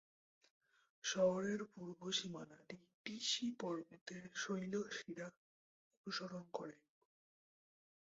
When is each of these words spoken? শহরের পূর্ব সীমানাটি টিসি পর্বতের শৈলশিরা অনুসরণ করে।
শহরের 1.03 1.61
পূর্ব 1.73 1.99
সীমানাটি 2.11 2.75
টিসি 3.05 3.47
পর্বতের 3.59 4.23
শৈলশিরা 4.35 5.27
অনুসরণ 5.97 6.43
করে। 6.53 6.77